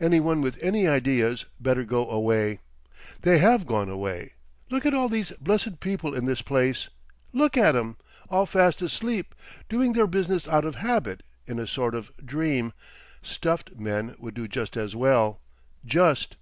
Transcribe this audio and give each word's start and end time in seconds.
Any 0.00 0.18
one 0.18 0.40
with 0.40 0.58
any 0.62 0.86
ideas 0.88 1.44
better 1.60 1.84
go 1.84 2.08
away. 2.08 2.60
They 3.20 3.36
have 3.36 3.66
gone 3.66 3.90
away! 3.90 4.32
Look 4.70 4.86
at 4.86 4.94
all 4.94 5.10
these 5.10 5.30
blessed 5.32 5.78
people 5.80 6.14
in 6.14 6.24
this 6.24 6.40
place! 6.40 6.88
Look 7.34 7.54
at 7.58 7.76
'em! 7.76 7.98
All 8.30 8.46
fast 8.46 8.80
asleep, 8.80 9.34
doing 9.68 9.92
their 9.92 10.06
business 10.06 10.48
out 10.48 10.64
of 10.64 10.76
habit—in 10.76 11.58
a 11.58 11.66
sort 11.66 11.94
of 11.94 12.10
dream, 12.16 12.72
Stuffed 13.20 13.76
men 13.76 14.14
would 14.18 14.32
do 14.32 14.48
just 14.48 14.74
as 14.74 14.96
well—just. 14.96 16.36